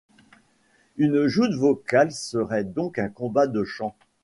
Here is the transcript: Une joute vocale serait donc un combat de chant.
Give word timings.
Une 0.97 1.27
joute 1.27 1.53
vocale 1.53 2.11
serait 2.11 2.63
donc 2.63 2.97
un 2.97 3.07
combat 3.09 3.45
de 3.45 3.63
chant. 3.63 3.95